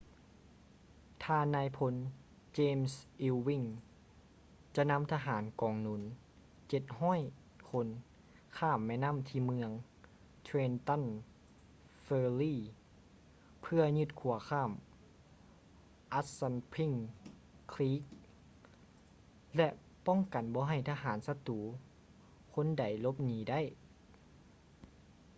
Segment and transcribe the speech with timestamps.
[1.25, 1.95] ທ່ານນາຍພົນ
[2.53, 6.01] ເຈມສ໌ ອີວວິ້ງ james ewing ຈະນຳທະຫານກອງໜູນ
[6.87, 7.87] 700 ຄົນ
[8.57, 9.69] ຂ້າມແມ່ນໍ້າທີ່ເມືອງ
[10.45, 11.01] ເທຼນຕັນ
[12.03, 12.73] ເຟີຣີ່ trenton
[13.59, 14.71] ferry ເພື່ອຢຶດຂົວຂ້າມ
[16.13, 16.91] ອັດສັນພິ້ງ
[17.73, 18.03] ຄຼີກ assunpink creek
[19.57, 19.67] ແລະ
[20.07, 21.59] ປ້ອງກັນບໍ່ໃຫ້ທະຫານສັດຕູ
[22.53, 23.61] ຄົນໃດຫຼົບໜີໄດ້